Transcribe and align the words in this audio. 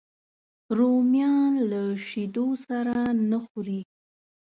رومیان 0.77 1.53
له 1.71 1.81
شیدو 2.07 2.47
سره 2.65 2.95
نه 3.29 3.39
خوري 3.45 3.81